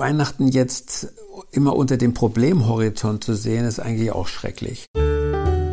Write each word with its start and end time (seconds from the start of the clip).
Weihnachten 0.00 0.48
jetzt 0.48 1.08
immer 1.52 1.76
unter 1.76 1.98
dem 1.98 2.14
Problemhorizont 2.14 3.22
zu 3.22 3.34
sehen, 3.34 3.66
ist 3.66 3.80
eigentlich 3.80 4.10
auch 4.12 4.26
schrecklich. 4.28 4.86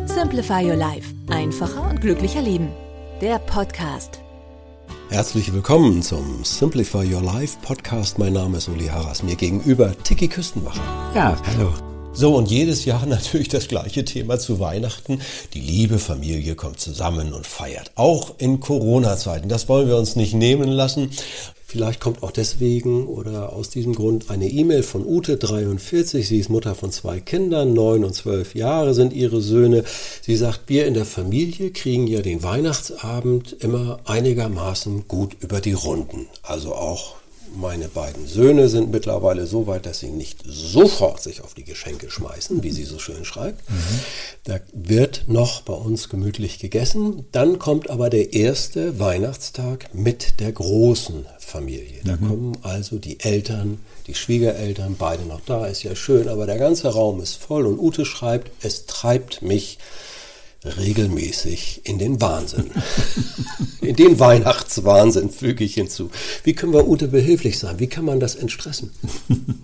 Simplify 0.04 0.64
Your 0.64 0.76
Life. 0.76 1.14
Einfacher 1.30 1.88
und 1.88 2.02
glücklicher 2.02 2.42
Leben. 2.42 2.68
Der 3.22 3.38
Podcast. 3.38 4.20
Herzlich 5.08 5.54
willkommen 5.54 6.02
zum 6.02 6.44
Simplify 6.44 7.10
Your 7.10 7.22
Life 7.22 7.56
Podcast. 7.62 8.18
Mein 8.18 8.34
Name 8.34 8.58
ist 8.58 8.68
Uli 8.68 8.88
Harras. 8.88 9.22
Mir 9.22 9.34
gegenüber 9.34 9.94
Tiki 10.04 10.28
Küstenmacher. 10.28 10.82
Ja, 11.14 11.34
hallo. 11.46 11.72
So, 12.12 12.36
und 12.36 12.50
jedes 12.50 12.84
Jahr 12.84 13.06
natürlich 13.06 13.48
das 13.48 13.66
gleiche 13.66 14.04
Thema 14.04 14.38
zu 14.38 14.60
Weihnachten. 14.60 15.22
Die 15.54 15.60
liebe 15.60 15.98
Familie 15.98 16.54
kommt 16.54 16.80
zusammen 16.80 17.32
und 17.32 17.46
feiert. 17.46 17.92
Auch 17.94 18.34
in 18.36 18.60
Corona-Zeiten. 18.60 19.48
Das 19.48 19.70
wollen 19.70 19.88
wir 19.88 19.96
uns 19.96 20.16
nicht 20.16 20.34
nehmen 20.34 20.68
lassen. 20.68 21.12
Vielleicht 21.70 22.00
kommt 22.00 22.22
auch 22.22 22.30
deswegen 22.30 23.06
oder 23.06 23.52
aus 23.52 23.68
diesem 23.68 23.94
Grund 23.94 24.30
eine 24.30 24.48
E-Mail 24.48 24.82
von 24.82 25.04
Ute 25.06 25.36
43. 25.36 26.26
Sie 26.26 26.38
ist 26.38 26.48
Mutter 26.48 26.74
von 26.74 26.90
zwei 26.92 27.20
Kindern, 27.20 27.74
neun 27.74 28.04
und 28.04 28.14
zwölf 28.14 28.54
Jahre 28.54 28.94
sind 28.94 29.12
ihre 29.12 29.42
Söhne. 29.42 29.84
Sie 30.22 30.34
sagt, 30.34 30.62
wir 30.68 30.86
in 30.86 30.94
der 30.94 31.04
Familie 31.04 31.70
kriegen 31.70 32.06
ja 32.06 32.22
den 32.22 32.42
Weihnachtsabend 32.42 33.54
immer 33.60 34.00
einigermaßen 34.06 35.08
gut 35.08 35.36
über 35.40 35.60
die 35.60 35.74
Runden. 35.74 36.26
Also 36.42 36.74
auch 36.74 37.16
meine 37.56 37.88
beiden 37.88 38.26
Söhne 38.26 38.68
sind 38.68 38.90
mittlerweile 38.90 39.46
so 39.46 39.66
weit, 39.66 39.86
dass 39.86 40.00
sie 40.00 40.10
nicht 40.10 40.42
sofort 40.46 41.22
sich 41.22 41.42
auf 41.42 41.54
die 41.54 41.64
Geschenke 41.64 42.10
schmeißen, 42.10 42.62
wie 42.62 42.70
sie 42.70 42.84
so 42.84 42.98
schön 42.98 43.24
schreibt. 43.24 43.68
Mhm. 43.70 44.00
Da 44.44 44.60
wird 44.72 45.24
noch 45.26 45.62
bei 45.62 45.74
uns 45.74 46.08
gemütlich 46.08 46.58
gegessen. 46.58 47.26
Dann 47.32 47.58
kommt 47.58 47.90
aber 47.90 48.10
der 48.10 48.32
erste 48.32 48.98
Weihnachtstag 48.98 49.94
mit 49.94 50.40
der 50.40 50.52
großen 50.52 51.26
Familie. 51.38 52.00
Da 52.04 52.16
mhm. 52.16 52.28
kommen 52.28 52.58
also 52.62 52.98
die 52.98 53.20
Eltern, 53.20 53.80
die 54.06 54.14
Schwiegereltern, 54.14 54.96
beide 54.98 55.24
noch 55.24 55.40
da, 55.44 55.66
ist 55.66 55.82
ja 55.82 55.96
schön, 55.96 56.28
aber 56.28 56.46
der 56.46 56.58
ganze 56.58 56.88
Raum 56.88 57.20
ist 57.20 57.36
voll 57.36 57.66
und 57.66 57.78
Ute 57.78 58.04
schreibt, 58.04 58.50
es 58.62 58.86
treibt 58.86 59.42
mich 59.42 59.78
regelmäßig 60.64 61.82
in 61.84 61.98
den 61.98 62.20
Wahnsinn. 62.20 62.70
in 63.88 63.96
den 63.96 64.20
Weihnachtswahnsinn 64.20 65.30
füge 65.30 65.64
ich 65.64 65.74
hinzu. 65.74 66.10
Wie 66.44 66.52
können 66.52 66.74
wir 66.74 66.86
Ute 66.86 67.08
behilflich 67.08 67.58
sein? 67.58 67.78
Wie 67.78 67.86
kann 67.86 68.04
man 68.04 68.20
das 68.20 68.34
entstressen? 68.34 68.90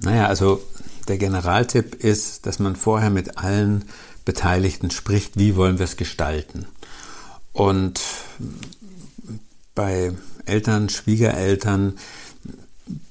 naja, 0.00 0.26
also 0.26 0.60
der 1.06 1.18
Generaltipp 1.18 1.94
ist, 1.94 2.46
dass 2.46 2.58
man 2.58 2.74
vorher 2.74 3.10
mit 3.10 3.38
allen 3.38 3.84
Beteiligten 4.24 4.90
spricht, 4.90 5.38
wie 5.38 5.54
wollen 5.54 5.78
wir 5.78 5.84
es 5.84 5.96
gestalten. 5.96 6.66
Und 7.52 8.00
bei 9.76 10.12
Eltern, 10.44 10.88
Schwiegereltern, 10.88 11.94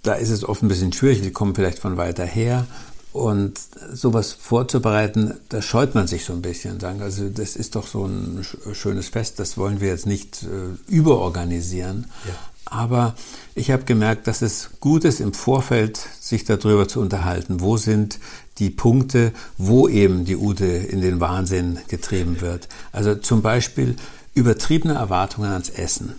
da 0.04 0.16
ist 0.16 0.30
es 0.30 0.44
oft 0.44 0.62
ein 0.62 0.68
bisschen 0.68 0.92
schwierig, 0.92 1.22
die 1.22 1.32
kommen 1.32 1.56
vielleicht 1.56 1.80
von 1.80 1.96
weiter 1.96 2.26
her 2.26 2.68
und 3.14 3.59
sowas 3.92 4.31
vorzubereiten, 4.31 5.34
da 5.50 5.62
scheut 5.62 5.96
man 5.96 6.08
sich 6.08 6.24
so 6.24 6.34
ein 6.34 6.41
bisschen. 6.41 6.80
Sagen, 6.80 7.02
also 7.02 7.30
das 7.30 7.56
ist 7.56 7.75
doch 7.75 7.88
so 7.88 8.06
ein 8.06 8.46
schönes 8.74 9.09
Fest, 9.09 9.40
das 9.40 9.58
wollen 9.58 9.81
wir 9.81 9.90
jetzt 9.90 10.06
nicht 10.06 10.44
äh, 10.44 10.91
überorganisieren. 10.91 12.08
Ja. 12.25 12.34
Aber 12.66 13.16
ich 13.53 13.69
habe 13.69 13.84
gemerkt, 13.84 14.28
dass 14.28 14.41
es 14.41 14.69
gut 14.80 15.03
ist, 15.03 15.19
im 15.19 15.34
Vorfeld 15.34 16.00
sich 16.22 16.46
darüber 16.46 16.88
zu 16.88 17.02
unterhalten. 17.02 17.59
Wo 17.59 17.75
sind 17.75 18.18
die 18.59 18.69
Punkte, 18.69 19.34
wo 19.57 19.90
eben 19.90 20.24
die 20.24 20.38
Ute 20.38 20.66
in 20.66 21.02
den 21.02 21.19
Wahnsinn 21.19 21.80
getrieben 21.90 22.40
wird? 22.40 22.69
Also 22.94 23.16
zum 23.16 23.41
Beispiel 23.41 23.97
übertriebene 24.36 24.94
Erwartungen 24.94 25.52
ans 25.52 25.69
Essen. 25.69 26.16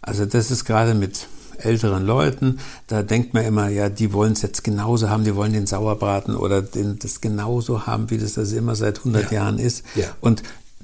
Also 0.00 0.24
das 0.24 0.52
ist 0.52 0.64
gerade 0.64 0.94
mit 0.94 1.26
älteren 1.64 2.04
Leuten, 2.04 2.58
da 2.86 3.02
denkt 3.02 3.34
man 3.34 3.44
immer, 3.44 3.68
ja, 3.68 3.88
die 3.88 4.12
wollen 4.12 4.32
es 4.32 4.42
jetzt 4.42 4.64
genauso 4.64 5.08
haben, 5.08 5.24
die 5.24 5.34
wollen 5.34 5.52
den 5.52 5.66
Sauerbraten 5.66 6.36
oder 6.36 6.62
den, 6.62 6.98
das 6.98 7.20
genauso 7.20 7.86
haben, 7.86 8.10
wie 8.10 8.18
das 8.18 8.34
das 8.34 8.52
immer 8.52 8.74
seit 8.74 8.98
100 8.98 9.30
ja. 9.30 9.38
Jahren 9.38 9.58
ist. 9.58 9.84
Ja. 9.94 10.06
Und 10.20 10.42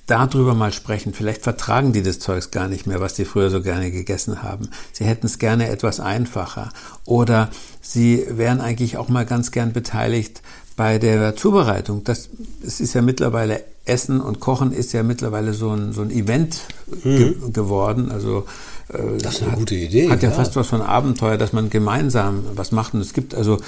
darüber 0.09 0.55
mal 0.55 0.73
sprechen. 0.73 1.13
Vielleicht 1.13 1.43
vertragen 1.43 1.93
die 1.93 2.03
das 2.03 2.19
Zeugs 2.19 2.51
gar 2.51 2.67
nicht 2.69 2.87
mehr, 2.87 3.01
was 3.01 3.15
die 3.15 3.25
früher 3.25 3.51
so 3.51 3.63
gerne 3.63 3.91
gegessen 3.91 4.43
haben. 4.43 4.71
Sie 4.93 5.05
hätten 5.05 5.27
es 5.27 5.39
gerne 5.39 5.69
etwas 5.69 6.01
einfacher. 6.01 6.71
Oder 7.05 7.51
sie 7.81 8.27
wären 8.31 8.61
eigentlich 8.61 8.97
auch 8.97 9.09
mal 9.09 9.27
ganz 9.27 9.51
gern 9.51 9.73
beteiligt 9.73 10.43
bei 10.79 10.99
der 10.99 11.35
Zubereitung. 11.35 12.05
Das, 12.05 12.29
es 12.65 12.81
ist 12.81 12.95
ja 12.95 13.03
mittlerweile 13.03 13.65
Essen 13.85 14.21
und 14.21 14.39
Kochen 14.39 14.71
ist 14.71 14.93
ja 14.93 15.03
mittlerweile 15.03 15.53
so 15.53 15.71
ein, 15.71 15.93
so 15.93 16.03
ein 16.03 16.11
Event 16.11 16.61
ge 17.03 17.35
mhm. 17.35 17.53
geworden. 17.53 18.13
Also 18.13 18.47
äh, 18.89 19.19
das 19.19 19.35
ist 19.35 19.43
eine 19.43 19.53
hat, 19.53 19.59
gute 19.59 19.75
Idee. 19.75 20.09
Hat 20.09 20.23
ja, 20.23 20.29
ja, 20.29 20.35
fast 20.35 20.55
was 20.55 20.69
von 20.69 20.81
Abenteuer, 20.81 21.37
dass 21.37 21.53
man 21.53 21.69
gemeinsam 21.69 22.45
was 22.55 22.71
macht. 22.71 22.95
Und 22.95 23.01
es 23.01 23.13
gibt 23.13 23.35
also, 23.35 23.59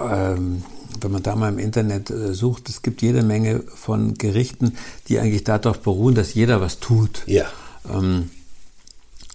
ähm, 0.00 0.62
wenn 1.00 1.10
man 1.10 1.24
da 1.24 1.34
mal 1.34 1.48
im 1.48 1.58
Internet 1.58 2.08
äh, 2.10 2.32
sucht, 2.34 2.68
es 2.68 2.82
gibt 2.82 3.02
jede 3.02 3.24
Menge 3.24 3.64
von 3.74 4.14
Gerichten, 4.14 4.76
die 5.08 5.18
eigentlich 5.18 5.42
darauf 5.42 5.80
beruhen, 5.80 6.14
dass 6.14 6.34
jeder 6.34 6.60
was 6.60 6.78
tut. 6.78 7.24
Ja. 7.26 7.46
Ähm, 7.92 8.30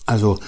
also, 0.06 0.40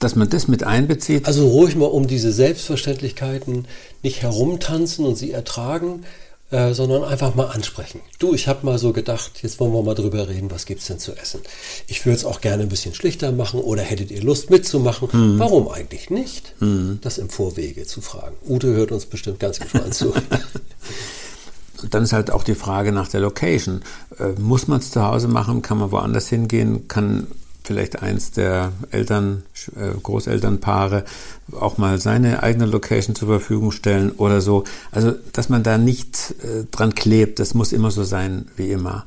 dass 0.00 0.16
man 0.16 0.28
das 0.28 0.48
mit 0.48 0.64
einbezieht. 0.64 1.26
Also 1.26 1.48
ruhig 1.48 1.76
mal 1.76 1.86
um 1.86 2.06
diese 2.06 2.32
Selbstverständlichkeiten 2.32 3.66
nicht 4.02 4.22
herumtanzen 4.22 5.04
und 5.04 5.16
sie 5.16 5.32
ertragen, 5.32 6.04
äh, 6.50 6.72
sondern 6.72 7.04
einfach 7.04 7.34
mal 7.34 7.46
ansprechen. 7.46 8.00
Du, 8.18 8.32
ich 8.32 8.48
habe 8.48 8.64
mal 8.64 8.78
so 8.78 8.92
gedacht, 8.92 9.42
jetzt 9.42 9.60
wollen 9.60 9.72
wir 9.72 9.82
mal 9.82 9.94
drüber 9.94 10.28
reden, 10.28 10.50
was 10.50 10.64
gibt's 10.64 10.86
denn 10.86 10.98
zu 10.98 11.12
essen? 11.12 11.40
Ich 11.86 12.06
würde 12.06 12.16
es 12.16 12.24
auch 12.24 12.40
gerne 12.40 12.62
ein 12.62 12.70
bisschen 12.70 12.94
schlichter 12.94 13.32
machen 13.32 13.60
oder 13.60 13.82
hättet 13.82 14.10
ihr 14.10 14.22
Lust 14.22 14.48
mitzumachen? 14.48 15.08
Mhm. 15.12 15.38
Warum 15.38 15.68
eigentlich 15.68 16.08
nicht? 16.08 16.54
Mhm. 16.60 17.00
Das 17.02 17.18
im 17.18 17.28
Vorwege 17.28 17.84
zu 17.84 18.00
fragen. 18.00 18.36
Ute 18.48 18.68
hört 18.68 18.92
uns 18.92 19.04
bestimmt 19.06 19.40
ganz 19.40 19.60
gespannt 19.60 19.92
zu. 19.92 20.14
dann 21.90 22.04
ist 22.04 22.12
halt 22.12 22.30
auch 22.30 22.44
die 22.44 22.54
Frage 22.54 22.92
nach 22.92 23.08
der 23.08 23.20
Location. 23.20 23.82
Äh, 24.18 24.40
muss 24.40 24.68
man 24.68 24.80
es 24.80 24.90
zu 24.90 25.02
Hause 25.02 25.28
machen? 25.28 25.62
Kann 25.62 25.78
man 25.78 25.92
woanders 25.92 26.28
hingehen? 26.28 26.88
Kann 26.88 27.26
vielleicht 27.68 28.02
eins 28.02 28.30
der 28.30 28.72
Eltern, 28.90 29.42
äh, 29.76 29.90
Großelternpaare 30.02 31.04
auch 31.52 31.76
mal 31.76 32.00
seine 32.00 32.42
eigene 32.42 32.64
Location 32.64 33.14
zur 33.14 33.28
Verfügung 33.28 33.72
stellen 33.72 34.10
oder 34.12 34.40
so. 34.40 34.64
Also, 34.90 35.12
dass 35.34 35.50
man 35.50 35.62
da 35.62 35.76
nicht 35.76 36.34
äh, 36.42 36.64
dran 36.70 36.94
klebt, 36.94 37.38
das 37.38 37.52
muss 37.52 37.72
immer 37.72 37.90
so 37.90 38.04
sein 38.04 38.46
wie 38.56 38.70
immer. 38.70 39.04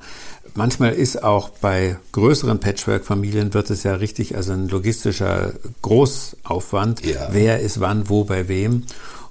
Manchmal 0.54 0.94
ist 0.94 1.24
auch 1.24 1.50
bei 1.50 1.98
größeren 2.12 2.60
Patchwork-Familien 2.60 3.54
wird 3.56 3.72
es 3.72 3.84
ja 3.84 3.96
richtig, 3.96 4.36
also 4.36 4.52
ein 4.54 4.68
logistischer 4.68 5.54
Großaufwand. 5.82 7.04
Ja. 7.06 7.30
Wer 7.32 7.62
ist 7.62 7.80
wann, 7.80 8.10
wo, 8.10 8.26
bei 8.26 8.48
wem. 8.48 8.84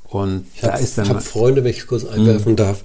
Und 0.04 0.46
ich 0.54 0.62
da 0.62 0.72
hab, 0.72 0.80
ist 0.80 0.98
dann. 0.98 1.04
Ich 1.04 1.10
habe 1.10 1.20
Freunde, 1.20 1.62
wenn 1.62 1.70
ich 1.70 1.86
kurz 1.86 2.04
einwerfen 2.04 2.52
mhm. 2.52 2.56
darf. 2.56 2.82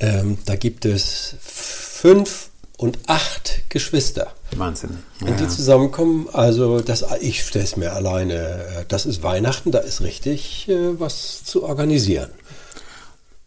Ähm, 0.00 0.36
da 0.44 0.54
gibt 0.56 0.84
es 0.84 1.34
fünf 1.40 2.47
und 2.78 2.98
acht 3.08 3.68
Geschwister. 3.68 4.32
Wahnsinn. 4.56 4.98
Ja. 5.20 5.26
Und 5.26 5.40
die 5.40 5.48
zusammenkommen, 5.48 6.28
also 6.32 6.80
das, 6.80 7.04
ich 7.20 7.44
stelle 7.44 7.64
es 7.64 7.76
mir 7.76 7.92
alleine, 7.92 8.34
äh, 8.34 8.84
das 8.86 9.04
ist 9.04 9.22
Weihnachten, 9.22 9.72
da 9.72 9.80
ist 9.80 10.00
richtig 10.00 10.68
äh, 10.68 10.98
was 10.98 11.44
zu 11.44 11.64
organisieren. 11.64 12.30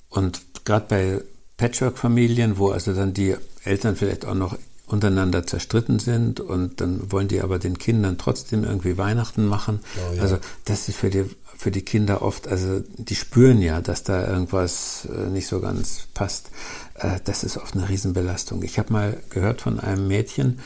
Und 0.10 0.42
gerade 0.66 0.86
bei 0.88 1.22
Patchwork-Familien, 1.58 2.58
wo 2.58 2.72
also 2.72 2.94
dann 2.94 3.14
die 3.14 3.36
Eltern 3.64 3.96
vielleicht 3.96 4.26
auch 4.26 4.36
noch 4.36 4.58
untereinander 4.92 5.46
zerstritten 5.46 6.00
sind 6.00 6.40
und 6.40 6.82
dann 6.82 7.12
wollen 7.12 7.28
die 7.28 7.42
aber 7.42 7.60
den 7.60 7.78
Kindern 7.78 8.18
trotzdem 8.18 8.64
irgendwie 8.64 8.98
Weihnachten 8.98 9.46
machen. 9.46 9.80
Oh, 9.96 10.16
ja. 10.16 10.22
Also 10.22 10.38
das 10.66 10.88
ist 10.90 10.98
für 10.98 11.10
die, 11.10 11.26
für 11.58 11.72
die 11.72 11.84
Kinder 11.84 12.22
oft, 12.22 12.48
also 12.48 12.82
die 12.98 13.16
spüren 13.16 13.62
ja, 13.62 13.82
dass 13.82 14.04
da 14.04 14.28
irgendwas 14.28 15.08
äh, 15.14 15.30
nicht 15.30 15.48
so 15.48 15.60
ganz 15.60 16.08
passt. 16.14 16.52
Äh, 16.96 17.20
das 17.24 17.44
ist 17.44 17.58
oft 17.58 17.76
eine 17.76 17.90
Riesenbelastung. 17.90 18.64
Ich 18.64 18.80
habe 18.80 18.94
mal 18.94 19.18
gehört 19.30 19.62
von 19.62 19.80
einem 19.80 20.08
Mädchen, 20.08 20.60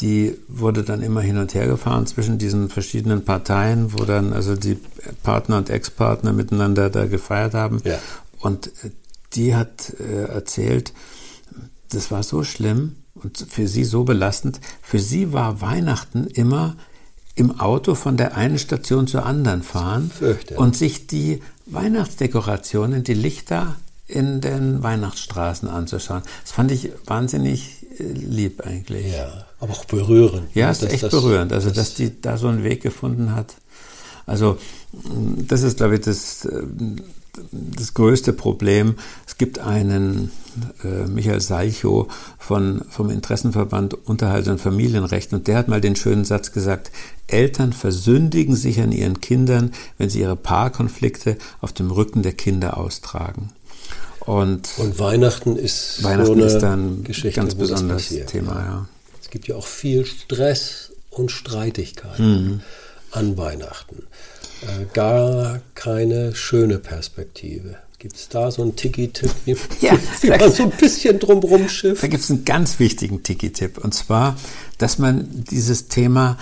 die 0.00 0.36
wurde 0.48 0.82
dann 0.82 1.02
immer 1.02 1.20
hin 1.20 1.38
und 1.38 1.54
her 1.54 1.68
gefahren 1.68 2.06
zwischen 2.06 2.36
diesen 2.36 2.68
verschiedenen 2.68 3.24
Parteien, 3.24 3.92
wo 3.92 4.04
dann 4.04 4.32
also 4.32 4.56
die 4.56 4.78
Partner 5.22 5.58
und 5.58 5.70
Ex-Partner 5.70 6.32
miteinander 6.32 6.90
da 6.90 7.06
gefeiert 7.06 7.54
haben. 7.54 7.80
Ja. 7.84 7.98
Und 8.40 8.72
die 9.34 9.54
hat 9.54 9.94
äh, 10.00 10.24
erzählt, 10.24 10.92
das 11.90 12.10
war 12.10 12.22
so 12.24 12.42
schlimm 12.42 12.96
und 13.14 13.38
für 13.48 13.68
sie 13.68 13.84
so 13.84 14.04
belastend. 14.04 14.60
Für 14.82 14.98
sie 14.98 15.32
war 15.32 15.60
Weihnachten 15.60 16.26
immer 16.26 16.76
im 17.36 17.58
Auto 17.60 17.94
von 17.94 18.16
der 18.16 18.36
einen 18.36 18.58
Station 18.58 19.06
zur 19.06 19.26
anderen 19.26 19.62
fahren 19.62 20.10
und 20.56 20.76
sich 20.76 21.06
die 21.06 21.40
Weihnachtsdekorationen, 21.66 23.04
die 23.04 23.14
Lichter 23.14 23.76
in 24.06 24.40
den 24.40 24.82
Weihnachtsstraßen 24.82 25.68
anzuschauen. 25.68 26.22
Das 26.42 26.52
fand 26.52 26.70
ich 26.70 26.90
wahnsinnig 27.06 27.86
äh, 27.98 28.02
lieb 28.04 28.60
eigentlich. 28.66 29.12
Ja, 29.14 29.46
aber 29.60 29.72
auch 29.72 29.84
berührend. 29.86 30.54
Ja, 30.54 30.66
ne? 30.66 30.72
ist 30.72 30.82
echt 30.82 31.02
das- 31.04 31.10
berührend. 31.10 31.52
Also, 31.52 31.68
das- 31.68 31.76
dass 31.76 31.94
die 31.94 32.20
da 32.20 32.36
so 32.36 32.48
einen 32.48 32.62
Weg 32.64 32.82
gefunden 32.82 33.34
hat. 33.34 33.54
Also, 34.26 34.58
das 35.48 35.62
ist, 35.62 35.78
glaube 35.78 35.94
ich, 35.96 36.00
das, 36.02 36.44
äh, 36.44 36.62
das 37.52 37.94
größte 37.94 38.32
Problem. 38.32 38.96
Es 39.26 39.38
gibt 39.38 39.58
einen 39.58 40.30
äh, 40.84 41.06
Michael 41.08 41.40
Salchow 41.40 42.06
von, 42.38 42.82
vom 42.90 43.10
Interessenverband 43.10 43.94
Unterhalt 44.06 44.48
und 44.48 44.60
Familienrecht 44.60 45.32
und 45.32 45.48
der 45.48 45.56
hat 45.58 45.68
mal 45.68 45.80
den 45.80 45.96
schönen 45.96 46.24
Satz 46.24 46.52
gesagt, 46.52 46.90
Eltern 47.26 47.72
versündigen 47.72 48.54
sich 48.56 48.80
an 48.80 48.92
ihren 48.92 49.20
Kindern, 49.20 49.72
wenn 49.98 50.10
sie 50.10 50.20
ihre 50.20 50.36
Paarkonflikte 50.36 51.36
auf 51.60 51.72
dem 51.72 51.90
Rücken 51.90 52.22
der 52.22 52.32
Kinder 52.32 52.76
austragen. 52.76 53.50
Und, 54.20 54.68
Und 54.78 54.98
Weihnachten 54.98 55.56
ist 55.56 56.02
Weihnachten 56.02 56.26
so 56.26 56.32
eine 56.32 56.44
ist 56.44 56.58
dann 56.60 57.04
Geschichte, 57.04 57.40
ganz 57.40 57.54
besonderes. 57.54 58.08
Thema, 58.26 58.54
ja. 58.64 58.88
Es 59.20 59.28
gibt 59.30 59.48
ja 59.48 59.56
auch 59.56 59.66
viel 59.66 60.06
Stress 60.06 60.92
und 61.10 61.30
Streitigkeiten 61.30 62.44
Mhm. 62.44 62.60
an 63.10 63.36
Weihnachten. 63.36 64.04
Äh, 64.62 64.86
gar 64.92 65.60
keine 65.74 66.34
schöne 66.34 66.78
Perspektive. 66.78 67.76
Gibt 67.98 68.16
es 68.16 68.28
da 68.28 68.50
so 68.50 68.62
einen 68.62 68.76
Tiki-Tipp, 68.76 69.30
wie, 69.44 69.56
Ja, 69.80 69.98
wie 70.20 70.28
man 70.28 70.52
so 70.52 70.64
ein 70.64 70.70
bisschen 70.70 71.18
drumrum 71.18 71.68
schifft? 71.68 72.02
Da 72.02 72.06
gibt 72.06 72.22
es 72.22 72.30
einen 72.30 72.44
ganz 72.44 72.78
wichtigen 72.78 73.22
Tiki-Tipp. 73.22 73.78
Und 73.78 73.94
zwar, 73.94 74.36
dass 74.78 74.98
man 74.98 75.26
dieses 75.50 75.88
Thema 75.88 76.36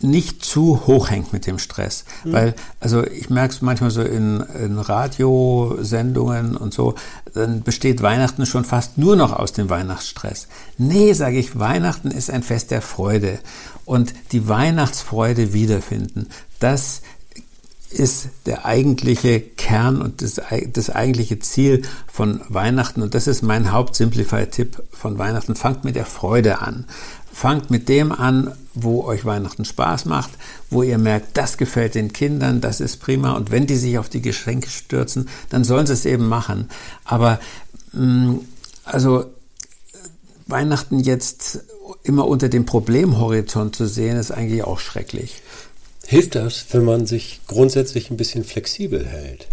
nicht 0.00 0.44
zu 0.44 0.86
hoch 0.86 1.10
hängt 1.10 1.32
mit 1.32 1.46
dem 1.46 1.58
Stress. 1.58 2.04
Weil, 2.24 2.54
also 2.80 3.04
ich 3.06 3.30
merke 3.30 3.54
es 3.54 3.62
manchmal 3.62 3.90
so 3.90 4.02
in, 4.02 4.40
in 4.40 4.78
Radiosendungen 4.78 6.56
und 6.56 6.74
so, 6.74 6.94
dann 7.32 7.62
besteht 7.62 8.02
Weihnachten 8.02 8.44
schon 8.44 8.64
fast 8.64 8.98
nur 8.98 9.16
noch 9.16 9.32
aus 9.32 9.52
dem 9.52 9.70
Weihnachtsstress. 9.70 10.48
Nee, 10.76 11.12
sage 11.12 11.38
ich, 11.38 11.58
Weihnachten 11.58 12.10
ist 12.10 12.30
ein 12.30 12.42
Fest 12.42 12.70
der 12.70 12.82
Freude. 12.82 13.38
Und 13.84 14.14
die 14.32 14.48
Weihnachtsfreude 14.48 15.52
wiederfinden, 15.52 16.28
das 16.64 17.02
ist 17.90 18.28
der 18.46 18.64
eigentliche 18.64 19.38
Kern 19.38 20.00
und 20.00 20.22
das, 20.22 20.40
das 20.72 20.88
eigentliche 20.88 21.38
Ziel 21.38 21.82
von 22.10 22.40
Weihnachten. 22.48 23.02
Und 23.02 23.14
das 23.14 23.26
ist 23.26 23.42
mein 23.42 23.70
Haupt-Simplify-Tipp 23.70 24.82
von 24.90 25.18
Weihnachten. 25.18 25.56
Fangt 25.56 25.84
mit 25.84 25.94
der 25.94 26.06
Freude 26.06 26.62
an. 26.62 26.86
Fangt 27.30 27.70
mit 27.70 27.90
dem 27.90 28.12
an, 28.12 28.52
wo 28.72 29.04
euch 29.04 29.26
Weihnachten 29.26 29.66
Spaß 29.66 30.06
macht, 30.06 30.30
wo 30.70 30.82
ihr 30.82 30.96
merkt, 30.96 31.36
das 31.36 31.58
gefällt 31.58 31.96
den 31.96 32.14
Kindern, 32.14 32.62
das 32.62 32.80
ist 32.80 32.96
prima. 32.96 33.32
Und 33.32 33.50
wenn 33.50 33.66
die 33.66 33.76
sich 33.76 33.98
auf 33.98 34.08
die 34.08 34.22
Geschenke 34.22 34.70
stürzen, 34.70 35.28
dann 35.50 35.64
sollen 35.64 35.86
sie 35.86 35.92
es 35.92 36.06
eben 36.06 36.26
machen. 36.28 36.70
Aber 37.04 37.40
mh, 37.92 38.38
also 38.84 39.26
Weihnachten 40.46 40.98
jetzt 40.98 41.60
immer 42.02 42.26
unter 42.26 42.48
dem 42.48 42.64
Problemhorizont 42.64 43.76
zu 43.76 43.86
sehen, 43.86 44.16
ist 44.16 44.30
eigentlich 44.30 44.64
auch 44.64 44.78
schrecklich. 44.78 45.42
Hilft 46.06 46.34
das, 46.34 46.66
wenn 46.72 46.84
man 46.84 47.06
sich 47.06 47.40
grundsätzlich 47.46 48.10
ein 48.10 48.16
bisschen 48.16 48.44
flexibel 48.44 49.04
hält? 49.04 49.46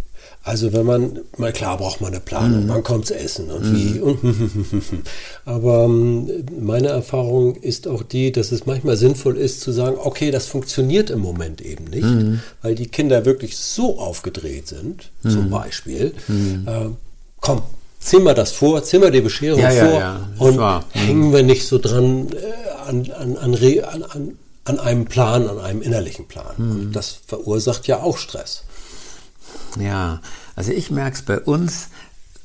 Also 0.43 0.73
wenn 0.73 0.87
man, 0.87 1.19
mal 1.37 1.53
klar 1.53 1.77
braucht 1.77 2.01
man 2.01 2.11
eine 2.11 2.19
Planung, 2.19 2.63
wann 2.67 2.81
kommt's 2.81 3.11
essen 3.11 3.51
und 3.51 3.75
wie. 3.75 3.99
Und 3.99 4.17
Aber 5.45 5.83
ähm, 5.85 6.31
meine 6.59 6.87
Erfahrung 6.87 7.55
ist 7.55 7.87
auch 7.87 8.01
die, 8.01 8.31
dass 8.31 8.51
es 8.51 8.65
manchmal 8.65 8.97
sinnvoll 8.97 9.37
ist 9.37 9.61
zu 9.61 9.71
sagen, 9.71 9.97
okay, 9.99 10.31
das 10.31 10.47
funktioniert 10.47 11.11
im 11.11 11.19
Moment 11.19 11.61
eben 11.61 11.85
nicht, 11.85 12.41
weil 12.63 12.73
die 12.73 12.87
Kinder 12.87 13.25
wirklich 13.25 13.55
so 13.57 13.99
aufgedreht 13.99 14.67
sind, 14.67 15.11
zum 15.21 15.51
Beispiel. 15.51 16.13
Äh, 16.65 16.89
komm, 17.39 17.61
mal 18.23 18.33
das 18.33 18.51
vor, 18.51 18.81
mal 18.99 19.11
die 19.11 19.21
Bescherung 19.21 19.61
Ja, 19.61 19.71
ja, 19.71 19.85
vor 19.85 19.99
ja, 19.99 20.29
ist 20.33 20.41
und 20.41 20.57
wahr. 20.57 20.85
hängen 20.89 21.31
wir 21.33 21.43
nicht 21.43 21.67
so 21.67 21.77
dran 21.77 22.29
äh, 22.31 22.89
an, 22.89 23.11
an, 23.11 23.37
an, 23.37 23.53
an, 24.03 24.37
an, 24.65 24.79
einem 24.79 25.05
Plan, 25.05 25.47
an 25.47 25.59
einem 25.59 25.81
innerlichen 25.81 26.27
Plan. 26.27 26.55
Und 26.57 26.91
das 26.93 27.09
verursacht 27.25 27.87
ja 27.87 28.01
auch 28.01 28.17
Stress. 28.17 28.63
Ja, 29.79 30.21
also 30.55 30.71
ich 30.71 30.91
merke 30.91 31.15
es 31.15 31.21
bei 31.23 31.39
uns, 31.39 31.89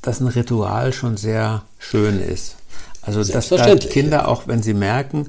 dass 0.01 0.19
ein 0.19 0.27
Ritual 0.27 0.93
schon 0.93 1.17
sehr 1.17 1.63
schön 1.79 2.21
ist. 2.21 2.55
Also 3.07 3.23
dass 3.23 3.49
da 3.49 3.75
Kinder 3.75 4.27
auch, 4.27 4.47
wenn 4.47 4.61
sie 4.61 4.73
merken, 4.73 5.27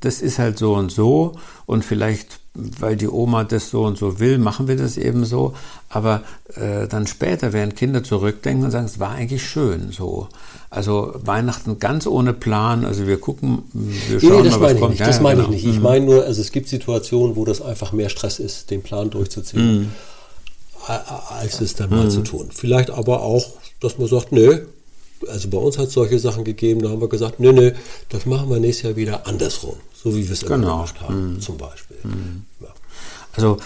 das 0.00 0.20
ist 0.20 0.38
halt 0.38 0.58
so 0.58 0.74
und 0.74 0.90
so 0.92 1.32
und 1.66 1.84
vielleicht, 1.84 2.40
weil 2.54 2.96
die 2.96 3.08
Oma 3.08 3.44
das 3.44 3.70
so 3.70 3.84
und 3.84 3.96
so 3.96 4.18
will, 4.20 4.36
machen 4.38 4.68
wir 4.68 4.76
das 4.76 4.96
eben 4.98 5.24
so. 5.24 5.54
Aber 5.88 6.22
äh, 6.56 6.88
dann 6.88 7.06
später 7.06 7.52
werden 7.52 7.74
Kinder 7.74 8.02
zurückdenken 8.02 8.64
und 8.66 8.70
sagen, 8.72 8.86
es 8.86 8.98
war 8.98 9.12
eigentlich 9.12 9.46
schön 9.48 9.90
so. 9.92 10.28
Also 10.68 11.14
Weihnachten 11.24 11.78
ganz 11.78 12.06
ohne 12.06 12.32
Plan. 12.32 12.84
Also 12.84 13.06
wir 13.06 13.18
gucken, 13.20 13.62
wir 13.72 14.20
schauen 14.20 14.42
nee, 14.42 14.48
das 14.48 14.58
mal, 14.58 14.60
was 14.60 14.60
meine 14.60 14.74
ich 14.74 14.80
kommt. 14.80 14.90
nicht. 14.90 15.00
Ja, 15.00 15.06
Das 15.06 15.20
meine 15.20 15.36
genau. 15.42 15.52
ich 15.54 15.64
nicht. 15.64 15.74
Ich 15.76 15.80
meine 15.80 16.04
nur, 16.04 16.24
also 16.24 16.40
es 16.40 16.50
gibt 16.52 16.68
Situationen, 16.68 17.36
wo 17.36 17.44
das 17.44 17.62
einfach 17.62 17.92
mehr 17.92 18.08
Stress 18.08 18.38
ist, 18.40 18.70
den 18.70 18.82
Plan 18.82 19.10
durchzuziehen, 19.10 19.92
a- 20.86 21.22
als 21.40 21.60
es 21.60 21.74
dann 21.74 21.90
mal 21.90 22.10
zu 22.10 22.22
tun. 22.22 22.48
Vielleicht 22.52 22.90
aber 22.90 23.22
auch, 23.22 23.44
dass 23.80 23.98
man 23.98 24.08
sagt, 24.08 24.32
nö, 24.32 24.66
also 25.28 25.48
bei 25.48 25.58
uns 25.58 25.78
hat 25.78 25.88
es 25.88 25.94
solche 25.94 26.18
Sachen 26.18 26.44
gegeben, 26.44 26.82
da 26.82 26.88
haben 26.90 27.00
wir 27.00 27.08
gesagt, 27.08 27.40
nö, 27.40 27.52
nö, 27.52 27.72
das 28.08 28.26
machen 28.26 28.48
wir 28.50 28.58
nächstes 28.60 28.82
Jahr 28.84 28.96
wieder 28.96 29.26
andersrum, 29.26 29.76
so 29.94 30.14
wie 30.14 30.26
wir 30.26 30.32
es 30.32 30.42
immer 30.42 30.56
Genau. 30.56 30.76
gemacht 30.76 31.00
haben, 31.00 31.40
zum 31.40 31.56
Beispiel. 31.58 31.96
Ja. 32.60 32.68
Also 33.34 33.56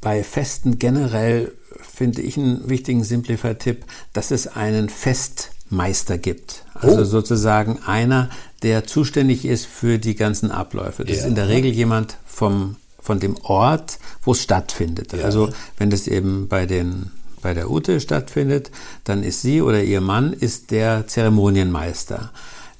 bei 0.00 0.22
Festen 0.24 0.78
generell 0.78 1.52
finde 1.80 2.22
ich 2.22 2.36
einen 2.36 2.68
wichtigen 2.68 3.04
Simplify-Tipp, 3.04 3.84
dass 4.12 4.30
es 4.30 4.46
einen 4.48 4.88
Festmeister 4.88 6.18
gibt. 6.18 6.64
Also 6.74 7.02
Oh. 7.02 7.04
sozusagen 7.04 7.78
einer, 7.86 8.28
der 8.62 8.84
zuständig 8.86 9.44
ist 9.44 9.66
für 9.66 9.98
die 9.98 10.14
ganzen 10.14 10.50
Abläufe. 10.50 11.04
Das 11.04 11.16
ist 11.16 11.22
Ja. 11.22 11.28
in 11.28 11.34
der 11.34 11.48
Regel 11.48 11.70
jemand 11.72 12.16
vom, 12.26 12.76
von 13.00 13.20
dem 13.20 13.36
Ort, 13.42 13.98
wo 14.24 14.32
es 14.32 14.42
stattfindet. 14.42 15.14
Also 15.14 15.50
wenn 15.76 15.90
das 15.90 16.06
eben 16.08 16.48
bei 16.48 16.66
den 16.66 17.10
bei 17.42 17.52
der 17.52 17.70
Ute 17.70 18.00
stattfindet, 18.00 18.70
dann 19.04 19.22
ist 19.22 19.42
sie 19.42 19.60
oder 19.60 19.82
ihr 19.82 20.00
Mann 20.00 20.32
ist 20.32 20.70
der 20.70 21.06
Zeremonienmeister. 21.06 22.30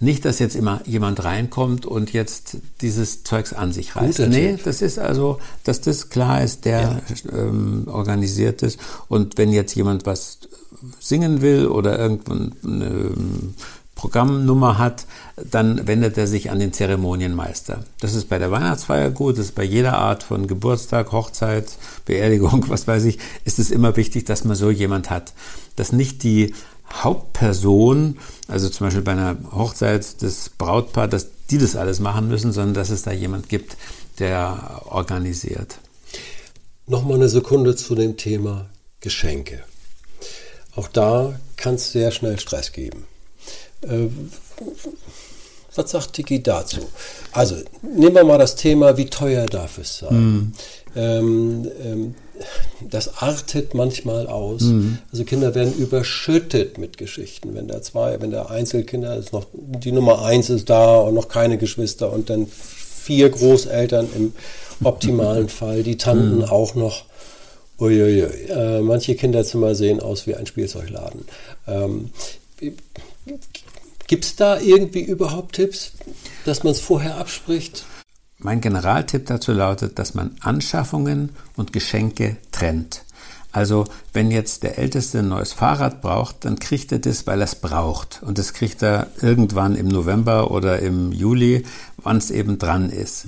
Nicht, 0.01 0.25
dass 0.25 0.41
jetzt 0.41 0.57
immer 0.57 0.81
jemand 0.85 1.23
reinkommt 1.23 1.87
und 1.87 2.13
jetzt 2.13 2.57
dieses 2.81 3.23
Zeugs 3.23 3.53
an 3.53 3.73
sich 3.73 3.95
reißt. 3.95 4.17
Guter 4.17 4.29
nee, 4.29 4.53
Tipp. 4.53 4.65
das 4.65 4.83
ist 4.83 4.99
also, 4.99 5.39
dass 5.63 5.81
das 5.81 6.09
klar 6.09 6.43
ist, 6.43 6.65
der 6.65 7.03
ähm, 7.33 7.85
organisiert 7.87 8.63
ist. 8.63 8.81
Und 9.07 9.39
wenn 9.39 9.53
jetzt 9.53 9.77
jemand 9.77 10.05
was 10.05 10.41
singen 10.99 11.41
will 11.41 11.69
oder 11.69 11.99
irgendeine 11.99 12.53
ähm, 12.65 13.55
Programmnummer 14.03 14.79
hat, 14.79 15.07
dann 15.37 15.87
wendet 15.87 16.19
er 16.19 16.27
sich 16.27 16.51
an 16.51 16.59
den 16.59 16.73
Zeremonienmeister. 16.73 17.85
Das 18.01 18.15
ist 18.15 18.29
bei 18.29 18.41
der 18.41 18.51
Weihnachtsfeier 18.51 19.11
gut, 19.11 19.39
das 19.39 19.47
ist 19.47 19.55
bei 19.55 19.63
jeder 19.63 19.97
Art 19.97 20.25
von 20.25 20.49
Geburtstag, 20.49 21.13
Hochzeit, 21.13 21.77
Beerdigung, 22.05 22.65
was 22.69 22.89
weiß 22.89 23.05
ich, 23.05 23.21
ist 23.45 23.61
es 23.61 23.71
immer 23.71 23.97
wichtig, 23.97 24.25
dass 24.25 24.43
man 24.43 24.57
so 24.57 24.73
jemand 24.73 25.09
hat. 25.09 25.35
Dass 25.77 25.93
nicht 25.93 26.25
die 26.25 26.53
Hauptperson, 26.93 28.19
also 28.49 28.69
zum 28.71 28.89
Beispiel 28.89 29.05
bei 29.05 29.13
einer 29.13 29.37
Hochzeit 29.53 30.21
des 30.21 30.51
Brautpaar, 30.51 31.07
dass 31.07 31.29
die 31.51 31.59
das 31.59 31.77
alles 31.77 32.01
machen 32.01 32.27
müssen, 32.27 32.51
sondern 32.51 32.75
dass 32.75 32.91
es 32.91 33.03
da 33.03 33.13
jemand 33.13 33.49
gibt, 33.49 33.77
der 34.19 34.83
organisiert. 34.87 35.79
Nochmal 36.89 37.19
eine 37.19 37.29
Sekunde 37.29 37.77
zu 37.77 37.95
dem 37.95 38.17
Thema 38.17 38.67
Geschenke. 39.01 39.63
Auch 40.75 40.89
da 40.89 41.39
kann 41.57 41.77
es 41.77 41.93
sehr 41.93 42.11
schnell 42.11 42.41
Stress 42.41 42.73
geben. 42.73 43.05
Äh, 43.83 44.09
was 45.75 45.91
sagt 45.91 46.13
Tiki 46.13 46.43
dazu? 46.43 46.81
Also, 47.33 47.57
nehmen 47.83 48.15
wir 48.15 48.25
mal 48.25 48.39
das 48.39 48.57
Thema, 48.57 48.97
wie 48.99 49.07
teuer 49.07 49.47
darf 49.47 49.79
es 49.79 49.99
sein? 49.99 50.53
Ähm, 50.95 51.71
ähm, 51.83 52.15
das 52.91 53.23
artet 53.23 53.75
manchmal 53.75 54.27
aus. 54.27 54.65
Also 55.13 55.25
Kinder 55.25 55.55
werden 55.55 55.75
überschüttet 55.75 56.79
mit 56.79 56.99
Geschichten. 56.99 57.55
Wenn 57.55 57.69
der 57.69 57.83
zwei, 57.83 58.21
wenn 58.21 58.31
der 58.31 58.51
Einzelkinder 58.51 59.17
ist 59.17 59.33
noch, 59.33 59.47
die 59.53 59.93
Nummer 59.93 60.25
eins 60.25 60.51
ist 60.51 60.69
da 60.69 60.97
und 60.97 61.15
noch 61.15 61.29
keine 61.29 61.57
Geschwister 61.57 62.13
und 62.13 62.29
dann 62.31 62.47
vier 62.47 63.31
Großeltern 63.31 64.09
im 64.17 64.33
optimalen 64.85 65.49
Fall, 65.61 65.83
die 65.83 65.97
Tanten 65.97 66.45
auch 66.45 66.75
noch. 66.75 67.05
Uiuiui. 67.79 68.49
Äh, 68.49 68.81
manche 68.81 69.17
Kinderzimmer 69.17 69.75
sehen 69.75 69.99
aus 70.01 70.27
wie 70.27 70.37
ein 70.37 70.47
Spielzeugladen. 70.47 71.25
Ähm, 71.67 72.11
Gibt 74.07 74.25
es 74.25 74.37
da 74.37 74.59
irgendwie 74.61 75.03
überhaupt 75.03 75.55
Tipps, 75.55 75.93
dass 76.45 76.65
man 76.65 76.73
es 76.73 76.81
vorher 76.81 77.17
abspricht? 77.17 77.85
Mein 78.39 78.61
Generaltipp 78.61 79.27
dazu 79.27 79.53
lautet, 79.53 79.99
dass 79.99 80.15
man 80.15 80.37
Anschaffungen 80.41 81.31
und 81.57 81.73
Geschenke 81.73 82.37
trennt. 82.51 83.05
Also 83.53 83.85
wenn 84.15 84.31
jetzt 84.31 84.63
der 84.63 84.79
Älteste 84.79 85.21
ein 85.21 85.29
neues 85.29 85.53
Fahrrad 85.53 86.01
braucht, 86.01 86.45
dann 86.45 86.59
kriegt 86.59 86.91
er 86.91 86.99
das, 86.99 87.27
weil 87.27 87.41
er 87.41 87.45
es 87.45 87.55
braucht. 87.55 88.23
Und 88.23 88.39
das 88.39 88.55
kriegt 88.55 88.83
er 88.83 89.09
irgendwann 89.21 89.77
im 89.77 89.89
November 89.89 90.51
oder 90.51 90.81
im 90.81 91.13
Juli, 91.13 91.65
wann 91.99 92.17
es 92.17 92.31
eben 92.31 92.59
dran 92.59 92.91
ist. 92.91 93.27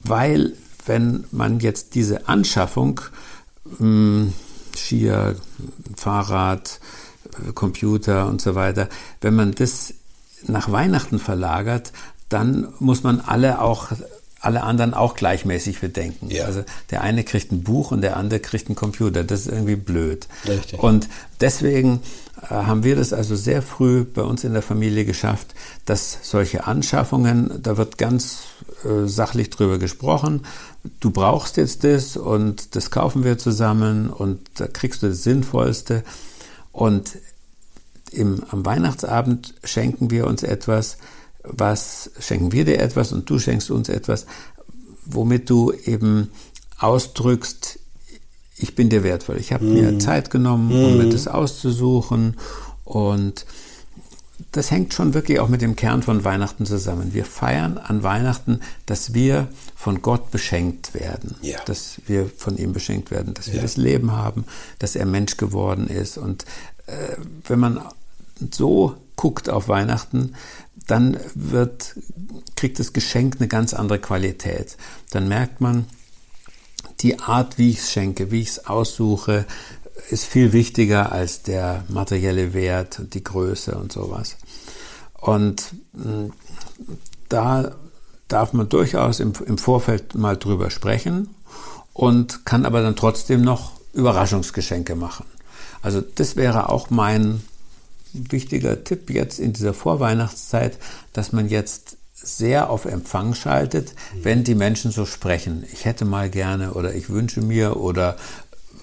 weil 0.00 0.54
wenn 0.86 1.24
man 1.30 1.60
jetzt 1.60 1.94
diese 1.94 2.28
Anschaffung, 2.28 3.00
mh, 3.64 3.78
hm, 3.78 4.32
Skier, 4.76 5.36
Fahrrad, 5.96 6.80
Computer 7.54 8.26
und 8.26 8.40
so 8.40 8.54
weiter, 8.54 8.88
wenn 9.20 9.34
man 9.34 9.52
das 9.52 9.94
nach 10.46 10.70
Weihnachten 10.70 11.18
verlagert, 11.18 11.92
dann 12.28 12.68
muss 12.78 13.02
man 13.02 13.20
alle 13.20 13.60
auch 13.60 13.88
alle 14.40 14.62
anderen 14.62 14.94
auch 14.94 15.14
gleichmäßig 15.14 15.80
bedenken. 15.80 16.30
Ja. 16.30 16.44
Also 16.44 16.62
der 16.90 17.02
eine 17.02 17.24
kriegt 17.24 17.50
ein 17.50 17.62
Buch 17.62 17.90
und 17.90 18.02
der 18.02 18.16
andere 18.16 18.40
kriegt 18.40 18.68
einen 18.68 18.76
Computer. 18.76 19.24
Das 19.24 19.40
ist 19.40 19.46
irgendwie 19.48 19.76
blöd. 19.76 20.28
Richtig. 20.46 20.80
Und 20.80 21.08
deswegen 21.40 22.00
äh, 22.42 22.54
haben 22.54 22.84
wir 22.84 22.94
das 22.94 23.12
also 23.12 23.34
sehr 23.34 23.62
früh 23.62 24.04
bei 24.04 24.22
uns 24.22 24.44
in 24.44 24.52
der 24.52 24.62
Familie 24.62 25.04
geschafft, 25.04 25.54
dass 25.86 26.18
solche 26.22 26.66
Anschaffungen, 26.66 27.60
da 27.62 27.76
wird 27.76 27.98
ganz 27.98 28.42
äh, 28.84 29.08
sachlich 29.08 29.50
drüber 29.50 29.78
gesprochen. 29.78 30.42
Du 31.00 31.10
brauchst 31.10 31.56
jetzt 31.56 31.82
das 31.82 32.16
und 32.16 32.76
das 32.76 32.92
kaufen 32.92 33.24
wir 33.24 33.38
zusammen 33.38 34.08
und 34.08 34.40
da 34.54 34.68
kriegst 34.68 35.02
du 35.02 35.08
das 35.08 35.24
Sinnvollste. 35.24 36.04
Und 36.70 37.18
im, 38.10 38.42
am 38.50 38.64
Weihnachtsabend 38.64 39.54
schenken 39.64 40.10
wir 40.10 40.26
uns 40.26 40.42
etwas, 40.42 40.98
was 41.42 42.10
schenken 42.18 42.52
wir 42.52 42.64
dir 42.64 42.80
etwas 42.80 43.12
und 43.12 43.28
du 43.28 43.38
schenkst 43.38 43.70
uns 43.70 43.88
etwas, 43.88 44.26
womit 45.04 45.48
du 45.48 45.72
eben 45.72 46.30
ausdrückst, 46.78 47.78
ich 48.56 48.74
bin 48.74 48.88
dir 48.88 49.04
wertvoll. 49.04 49.38
Ich 49.38 49.52
habe 49.52 49.64
mm. 49.64 49.72
mir. 49.72 49.98
Zeit 49.98 50.30
genommen, 50.30 50.72
um 50.72 50.94
mm. 50.94 50.96
mir 50.98 51.06
mhm. 51.06 51.10
das 51.10 51.28
auszusuchen 51.28 52.36
und 52.84 53.46
das 54.52 54.70
hängt 54.70 54.94
schon 54.94 55.14
wirklich 55.14 55.40
auch 55.40 55.48
mit 55.48 55.62
dem 55.62 55.76
Kern 55.76 56.02
von 56.02 56.24
Weihnachten 56.24 56.64
zusammen. 56.64 57.12
Wir 57.12 57.24
feiern 57.24 57.76
an 57.76 58.02
Weihnachten, 58.02 58.60
dass 58.86 59.12
wir 59.12 59.48
von 59.74 60.00
Gott 60.00 60.30
beschenkt 60.30 60.94
werden, 60.94 61.34
ja. 61.42 61.58
dass 61.66 62.00
wir 62.06 62.30
von 62.36 62.56
ihm 62.56 62.72
beschenkt 62.72 63.10
werden, 63.10 63.34
dass 63.34 63.48
wir 63.48 63.56
ja. 63.56 63.62
das 63.62 63.76
Leben 63.76 64.12
haben, 64.12 64.44
dass 64.78 64.94
er 64.96 65.06
Mensch 65.06 65.36
geworden 65.36 65.88
ist. 65.88 66.18
Und 66.18 66.44
wenn 67.46 67.58
man 67.58 67.80
so 68.52 68.96
guckt 69.16 69.50
auf 69.50 69.68
Weihnachten, 69.68 70.34
dann 70.86 71.18
wird, 71.34 71.96
kriegt 72.56 72.78
das 72.78 72.92
Geschenk 72.92 73.36
eine 73.38 73.48
ganz 73.48 73.74
andere 73.74 73.98
Qualität. 73.98 74.76
Dann 75.10 75.28
merkt 75.28 75.60
man, 75.60 75.86
die 77.00 77.18
Art, 77.20 77.58
wie 77.58 77.70
ich 77.70 77.78
es 77.78 77.92
schenke, 77.92 78.30
wie 78.30 78.40
ich 78.40 78.48
es 78.48 78.66
aussuche, 78.66 79.44
ist 80.10 80.24
viel 80.24 80.52
wichtiger 80.52 81.12
als 81.12 81.42
der 81.42 81.84
materielle 81.88 82.54
Wert 82.54 83.00
und 83.00 83.14
die 83.14 83.24
Größe 83.24 83.76
und 83.76 83.92
sowas. 83.92 84.36
Und 85.14 85.74
hm, 85.94 86.32
da 87.28 87.72
darf 88.28 88.52
man 88.52 88.68
durchaus 88.68 89.20
im, 89.20 89.32
im 89.44 89.58
Vorfeld 89.58 90.14
mal 90.14 90.36
drüber 90.36 90.70
sprechen 90.70 91.34
und 91.92 92.44
kann 92.46 92.64
aber 92.64 92.82
dann 92.82 92.96
trotzdem 92.96 93.42
noch 93.42 93.72
Überraschungsgeschenke 93.92 94.94
machen. 94.94 95.26
Also 95.82 96.00
das 96.00 96.36
wäre 96.36 96.68
auch 96.68 96.90
mein 96.90 97.42
wichtiger 98.12 98.84
Tipp 98.84 99.10
jetzt 99.10 99.38
in 99.38 99.52
dieser 99.52 99.74
Vorweihnachtszeit, 99.74 100.78
dass 101.12 101.32
man 101.32 101.48
jetzt 101.48 101.96
sehr 102.14 102.70
auf 102.70 102.84
Empfang 102.84 103.34
schaltet, 103.34 103.94
wenn 104.22 104.44
die 104.44 104.54
Menschen 104.54 104.90
so 104.90 105.06
sprechen. 105.06 105.64
Ich 105.72 105.84
hätte 105.84 106.04
mal 106.04 106.30
gerne 106.30 106.74
oder 106.74 106.94
ich 106.94 107.10
wünsche 107.10 107.40
mir 107.40 107.76
oder 107.76 108.16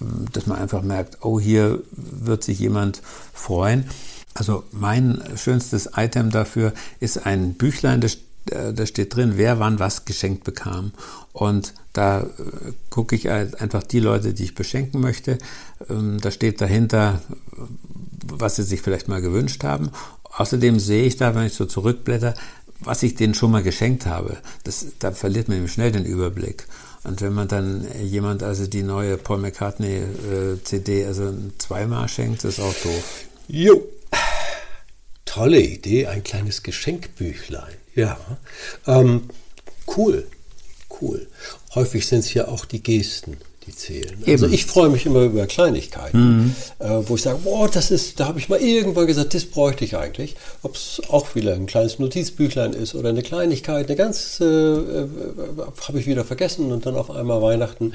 ähm, 0.00 0.26
dass 0.32 0.46
man 0.46 0.58
einfach 0.58 0.82
merkt, 0.82 1.18
oh, 1.22 1.38
hier 1.38 1.82
wird 1.92 2.44
sich 2.44 2.58
jemand 2.58 3.02
freuen. 3.32 3.88
Also 4.34 4.64
mein 4.70 5.22
schönstes 5.36 5.90
Item 5.96 6.30
dafür 6.30 6.72
ist 7.00 7.26
ein 7.26 7.54
Büchlein, 7.54 8.00
das, 8.00 8.18
da 8.46 8.86
steht 8.86 9.14
drin, 9.14 9.32
wer 9.36 9.58
wann 9.58 9.78
was 9.78 10.04
geschenkt 10.04 10.44
bekam. 10.44 10.92
Und 11.32 11.74
da 11.92 12.20
äh, 12.20 12.26
gucke 12.90 13.16
ich 13.16 13.28
einfach 13.30 13.82
die 13.82 14.00
Leute, 14.00 14.34
die 14.34 14.44
ich 14.44 14.54
beschenken 14.54 15.00
möchte. 15.00 15.38
Ähm, 15.90 16.18
da 16.20 16.30
steht 16.30 16.60
dahinter, 16.60 17.20
was 18.26 18.56
sie 18.56 18.62
sich 18.62 18.82
vielleicht 18.82 19.08
mal 19.08 19.20
gewünscht 19.20 19.64
haben. 19.64 19.90
Außerdem 20.24 20.78
sehe 20.78 21.04
ich 21.04 21.16
da, 21.16 21.34
wenn 21.34 21.46
ich 21.46 21.54
so 21.54 21.66
zurückblätter, 21.66 22.34
was 22.80 23.02
ich 23.02 23.14
denen 23.14 23.34
schon 23.34 23.50
mal 23.50 23.62
geschenkt 23.62 24.06
habe. 24.06 24.36
Das, 24.64 24.86
da 24.98 25.12
verliert 25.12 25.48
man 25.48 25.66
schnell 25.68 25.92
den 25.92 26.04
Überblick. 26.04 26.66
Und 27.04 27.20
wenn 27.22 27.32
man 27.32 27.48
dann 27.48 27.86
jemand 28.02 28.42
also 28.42 28.66
die 28.66 28.82
neue 28.82 29.16
Paul 29.16 29.38
McCartney 29.38 29.96
äh, 29.96 30.62
CD 30.64 31.06
also 31.06 31.32
zweimal 31.58 32.08
schenkt, 32.08 32.44
ist 32.44 32.60
auch 32.60 32.74
doof. 32.82 33.24
Jo. 33.48 33.82
Tolle 35.24 35.60
Idee, 35.60 36.06
ein 36.06 36.24
kleines 36.24 36.62
Geschenkbüchlein. 36.62 37.74
Ja. 37.96 38.18
Ähm, 38.86 39.28
cool. 39.96 40.28
Cool. 41.00 41.26
Häufig 41.74 42.06
sind 42.06 42.20
es 42.20 42.32
ja 42.32 42.46
auch 42.46 42.64
die 42.64 42.82
Gesten, 42.82 43.38
die 43.66 43.74
zählen. 43.74 44.16
Eben. 44.22 44.32
Also 44.32 44.46
ich 44.46 44.66
freue 44.66 44.88
mich 44.88 45.06
immer 45.06 45.22
über 45.22 45.46
Kleinigkeiten, 45.46 46.18
mhm. 46.18 46.54
äh, 46.78 47.08
wo 47.08 47.16
ich 47.16 47.22
sage, 47.22 47.38
boah, 47.42 47.68
das 47.68 47.90
ist, 47.90 48.20
da 48.20 48.28
habe 48.28 48.38
ich 48.38 48.48
mal 48.48 48.60
irgendwann 48.60 49.06
gesagt, 49.06 49.34
das 49.34 49.44
bräuchte 49.44 49.84
ich 49.84 49.96
eigentlich. 49.96 50.36
Ob 50.62 50.76
es 50.76 51.02
auch 51.08 51.34
wieder 51.34 51.54
ein 51.54 51.66
kleines 51.66 51.98
Notizbüchlein 51.98 52.72
ist 52.72 52.94
oder 52.94 53.08
eine 53.10 53.22
Kleinigkeit, 53.22 53.86
eine 53.86 53.96
ganz, 53.96 54.38
äh, 54.40 54.44
äh, 54.44 55.08
habe 55.88 55.98
ich 55.98 56.06
wieder 56.06 56.24
vergessen 56.24 56.72
und 56.72 56.86
dann 56.86 56.94
auf 56.94 57.10
einmal 57.10 57.42
Weihnachten 57.42 57.92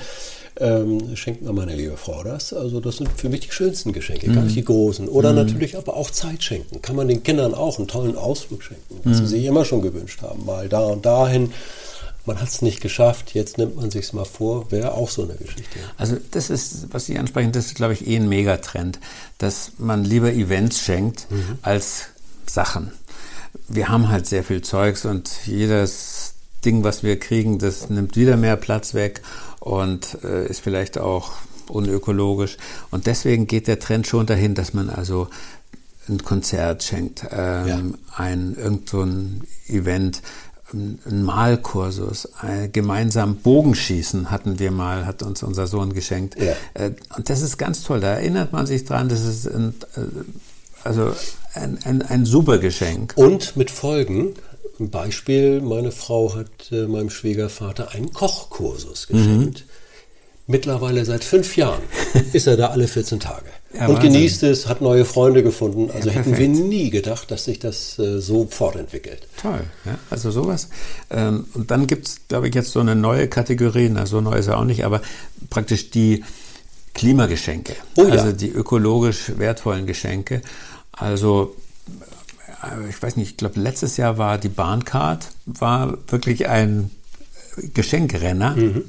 ähm, 0.59 1.15
schenkt 1.15 1.41
mir 1.41 1.53
meine 1.53 1.75
liebe 1.75 1.97
Frau 1.97 2.23
das. 2.23 2.53
Also 2.53 2.79
das 2.79 2.97
sind 2.97 3.09
für 3.15 3.29
mich 3.29 3.41
die 3.41 3.51
schönsten 3.51 3.93
Geschenke, 3.93 4.29
mhm. 4.29 4.35
gar 4.35 4.43
nicht 4.43 4.55
die 4.55 4.65
großen. 4.65 5.07
Oder 5.07 5.31
mhm. 5.31 5.37
natürlich 5.37 5.77
aber 5.77 5.95
auch 5.95 6.11
Zeit 6.11 6.43
schenken. 6.43 6.81
Kann 6.81 6.95
man 6.95 7.07
den 7.07 7.23
Kindern 7.23 7.53
auch 7.53 7.77
einen 7.77 7.87
tollen 7.87 8.17
Ausflug 8.17 8.63
schenken, 8.63 8.99
was 9.03 9.17
sie 9.17 9.23
mhm. 9.23 9.27
sich 9.27 9.45
immer 9.45 9.65
schon 9.65 9.81
gewünscht 9.81 10.21
haben. 10.21 10.45
Mal 10.45 10.67
da 10.67 10.81
und 10.81 11.05
dahin 11.05 11.53
man 12.25 12.39
hat 12.39 12.49
es 12.49 12.61
nicht 12.61 12.81
geschafft, 12.81 13.33
jetzt 13.33 13.57
nimmt 13.57 13.75
man 13.75 13.89
sich 13.89 14.13
mal 14.13 14.25
vor, 14.25 14.71
wäre 14.71 14.93
auch 14.93 15.09
so 15.09 15.23
eine 15.23 15.33
Geschichte. 15.33 15.79
Also 15.97 16.17
das 16.31 16.49
ist, 16.49 16.93
was 16.93 17.05
Sie 17.05 17.17
ansprechen, 17.17 17.51
das 17.51 17.67
ist, 17.67 17.75
glaube 17.75 17.93
ich, 17.93 18.07
eh 18.07 18.15
ein 18.15 18.29
Megatrend, 18.29 18.99
dass 19.37 19.73
man 19.77 20.03
lieber 20.03 20.31
Events 20.31 20.81
schenkt 20.81 21.27
mhm. 21.31 21.57
als 21.61 22.07
Sachen. 22.45 22.91
Wir 23.67 23.89
haben 23.89 24.09
halt 24.09 24.27
sehr 24.27 24.43
viel 24.43 24.61
Zeugs 24.61 25.05
und 25.05 25.29
jedes 25.45 26.33
Ding, 26.63 26.83
was 26.83 27.03
wir 27.03 27.19
kriegen, 27.19 27.59
das 27.59 27.89
nimmt 27.89 28.15
wieder 28.15 28.37
mehr 28.37 28.55
Platz 28.55 28.93
weg 28.93 29.21
und 29.59 30.17
äh, 30.23 30.47
ist 30.47 30.61
vielleicht 30.61 30.97
auch 30.97 31.31
unökologisch. 31.67 32.57
Und 32.91 33.07
deswegen 33.07 33.47
geht 33.47 33.67
der 33.67 33.79
Trend 33.79 34.07
schon 34.07 34.25
dahin, 34.25 34.53
dass 34.55 34.73
man 34.73 34.89
also 34.89 35.27
ein 36.09 36.23
Konzert 36.23 36.83
schenkt, 36.83 37.25
ähm, 37.31 37.67
ja. 37.67 37.79
ein 38.15 38.55
irgend 38.55 38.89
so 38.89 39.01
ein 39.03 39.43
Event, 39.67 40.21
ein 40.73 41.23
Malkursus, 41.23 42.29
ein 42.39 42.71
gemeinsam 42.71 43.37
Bogenschießen 43.37 44.31
hatten 44.31 44.59
wir 44.59 44.71
mal, 44.71 45.05
hat 45.05 45.23
uns 45.23 45.43
unser 45.43 45.67
Sohn 45.67 45.93
geschenkt. 45.93 46.35
Ja. 46.39 46.53
Äh, 46.73 46.91
und 47.15 47.29
das 47.29 47.41
ist 47.41 47.57
ganz 47.57 47.83
toll, 47.83 47.99
da 47.99 48.13
erinnert 48.13 48.51
man 48.51 48.65
sich 48.65 48.85
dran, 48.85 49.09
das 49.09 49.25
ist 49.25 49.47
ein, 49.47 49.73
äh, 49.95 50.01
also 50.83 51.13
ein, 51.53 51.79
ein, 51.83 52.01
ein 52.01 52.25
super 52.25 52.57
Geschenk. 52.57 53.13
Und 53.15 53.55
mit 53.57 53.71
Folgen. 53.71 54.33
Ein 54.79 54.89
Beispiel, 54.89 55.61
meine 55.61 55.91
Frau 55.91 56.35
hat 56.35 56.71
äh, 56.71 56.87
meinem 56.87 57.09
Schwiegervater 57.09 57.91
einen 57.91 58.13
Kochkursus 58.13 59.07
geschenkt. 59.07 59.59
Mhm. 59.59 59.71
Mittlerweile 60.47 61.05
seit 61.05 61.23
fünf 61.23 61.55
Jahren 61.55 61.83
ist 62.33 62.47
er 62.47 62.57
da 62.57 62.67
alle 62.67 62.87
14 62.87 63.19
Tage. 63.19 63.49
Ja, 63.73 63.87
und 63.87 63.95
Wahnsinn. 63.95 64.13
genießt 64.13 64.43
es, 64.43 64.67
hat 64.67 64.81
neue 64.81 65.05
Freunde 65.05 65.43
gefunden. 65.43 65.89
Also 65.93 66.09
ja, 66.09 66.15
hätten 66.15 66.37
wir 66.37 66.47
nie 66.47 66.89
gedacht, 66.89 67.31
dass 67.31 67.45
sich 67.45 67.59
das 67.59 67.97
äh, 67.99 68.19
so 68.19 68.47
fortentwickelt. 68.47 69.27
Toll, 69.41 69.61
ja, 69.85 69.97
also 70.09 70.29
sowas. 70.29 70.67
Ähm, 71.09 71.45
und 71.53 71.71
dann 71.71 71.87
gibt 71.87 72.07
es, 72.07 72.21
glaube 72.27 72.49
ich, 72.49 72.55
jetzt 72.55 72.71
so 72.71 72.81
eine 72.81 72.95
neue 72.95 73.27
Kategorie, 73.27 73.89
na 73.89 74.05
so 74.05 74.19
neu 74.19 74.35
ist 74.35 74.47
er 74.47 74.57
auch 74.57 74.65
nicht, 74.65 74.83
aber 74.83 75.01
praktisch 75.49 75.89
die 75.89 76.23
Klimageschenke. 76.93 77.75
Oh, 77.95 78.03
ja. 78.03 78.09
Also 78.09 78.33
die 78.33 78.49
ökologisch 78.49 79.31
wertvollen 79.37 79.85
Geschenke. 79.85 80.41
Also 80.91 81.55
äh, 82.63 82.89
ich 82.89 83.01
weiß 83.01 83.15
nicht, 83.15 83.31
ich 83.31 83.37
glaube 83.37 83.59
letztes 83.59 83.97
Jahr 83.97 84.17
war 84.17 84.37
die 84.37 84.49
Bahncard, 84.49 85.29
war 85.45 85.97
wirklich 86.07 86.49
ein 86.49 86.91
Geschenkrenner. 87.73 88.55
Mhm. 88.55 88.83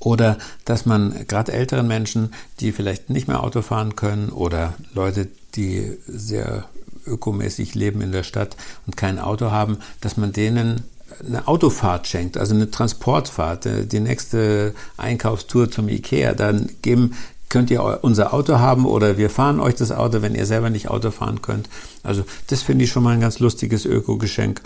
Oder 0.00 0.38
dass 0.64 0.86
man 0.86 1.26
gerade 1.26 1.52
älteren 1.52 1.88
Menschen, 1.88 2.32
die 2.60 2.72
vielleicht 2.72 3.10
nicht 3.10 3.28
mehr 3.28 3.42
Auto 3.42 3.62
fahren 3.62 3.96
können 3.96 4.30
oder 4.30 4.74
Leute, 4.94 5.28
die 5.54 5.96
sehr 6.06 6.64
ökomäßig 7.06 7.74
leben 7.74 8.00
in 8.00 8.12
der 8.12 8.22
Stadt 8.22 8.56
und 8.86 8.96
kein 8.96 9.18
Auto 9.18 9.50
haben, 9.50 9.78
dass 10.00 10.16
man 10.16 10.32
denen 10.32 10.84
eine 11.26 11.48
Autofahrt 11.48 12.06
schenkt, 12.06 12.36
also 12.36 12.54
eine 12.54 12.70
Transportfahrt, 12.70 13.66
äh, 13.66 13.86
die 13.86 14.00
nächste 14.00 14.74
Einkaufstour 14.96 15.70
zum 15.70 15.88
Ikea, 15.88 16.34
dann 16.34 16.68
geben, 16.82 17.16
könnt 17.48 17.70
ihr 17.70 18.00
unser 18.02 18.34
Auto 18.34 18.58
haben 18.58 18.84
oder 18.84 19.16
wir 19.16 19.30
fahren 19.30 19.58
euch 19.58 19.74
das 19.74 19.90
Auto, 19.90 20.20
wenn 20.20 20.34
ihr 20.34 20.46
selber 20.46 20.68
nicht 20.70 20.88
Auto 20.88 21.10
fahren 21.10 21.40
könnt. 21.40 21.68
Also 22.02 22.24
das 22.48 22.62
finde 22.62 22.84
ich 22.84 22.90
schon 22.90 23.02
mal 23.02 23.14
ein 23.14 23.20
ganz 23.20 23.38
lustiges 23.38 23.86
Öko-Geschenk. 23.86 24.60